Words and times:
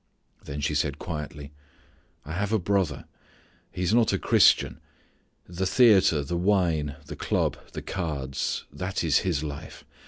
Then 0.45 0.61
she 0.61 0.73
said 0.73 0.97
quietly, 0.97 1.51
"I 2.25 2.31
have 2.33 2.51
a 2.51 2.57
brother. 2.57 3.05
He 3.71 3.83
is 3.83 3.93
not 3.93 4.11
a 4.11 4.17
Christian. 4.17 4.79
The 5.47 5.67
theatre, 5.67 6.23
the 6.23 6.37
wine, 6.37 6.95
the 7.05 7.15
club, 7.15 7.55
the 7.73 7.83
cards 7.83 8.63
that 8.73 9.03
is 9.03 9.19
his 9.19 9.43
life. 9.43 9.85